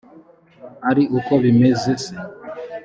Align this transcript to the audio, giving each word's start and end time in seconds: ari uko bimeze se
ari 0.89 1.03
uko 1.17 1.33
bimeze 1.43 1.91
se 2.03 2.13